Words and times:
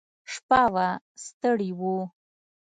شپه 0.31 0.61
وه 0.73 0.87
ستړي 1.25 1.71
وو. 1.79 1.97